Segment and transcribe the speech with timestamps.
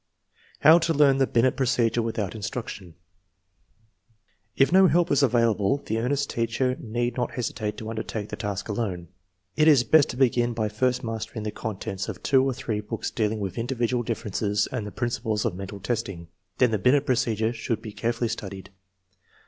[0.61, 2.95] How to learn the Binet procedure without instruc tion.
[4.55, 8.67] If no help is available the earnest teacher need not hesitate to undertake the task
[8.67, 9.09] alone.
[9.55, 13.11] It is best to begin by first mastering the contents of two or three books
[13.11, 16.29] dealing with individual differences and the principles of mental testing.
[16.57, 18.71] Then the Binet pro cedure should be carefully studied.